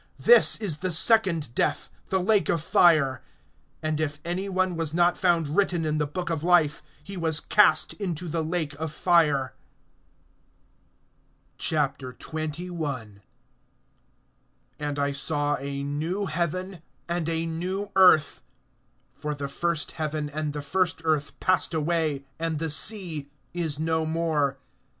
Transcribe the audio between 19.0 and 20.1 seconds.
for the first